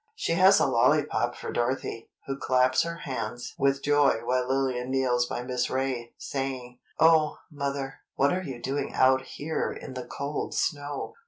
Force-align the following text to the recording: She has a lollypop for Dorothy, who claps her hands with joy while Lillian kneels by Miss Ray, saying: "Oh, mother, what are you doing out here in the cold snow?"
She 0.15 0.31
has 0.33 0.59
a 0.59 0.65
lollypop 0.65 1.35
for 1.35 1.51
Dorothy, 1.53 2.09
who 2.25 2.35
claps 2.35 2.81
her 2.81 2.95
hands 2.95 3.53
with 3.59 3.83
joy 3.83 4.21
while 4.25 4.47
Lillian 4.47 4.89
kneels 4.89 5.27
by 5.27 5.43
Miss 5.43 5.69
Ray, 5.69 6.15
saying: 6.17 6.79
"Oh, 6.99 7.37
mother, 7.51 7.99
what 8.15 8.33
are 8.33 8.41
you 8.41 8.59
doing 8.59 8.95
out 8.95 9.21
here 9.21 9.71
in 9.71 9.93
the 9.93 10.07
cold 10.07 10.55
snow?" 10.55 11.13